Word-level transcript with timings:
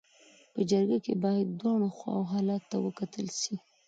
په 0.53 0.61
جرګه 0.71 0.97
کي 1.05 1.13
باید 1.23 1.45
د 1.49 1.53
دواړو 1.61 1.87
خواو 1.97 2.29
حالت 2.31 2.61
ته 2.71 2.77
وکتل 2.85 3.27
سي. 3.39 3.55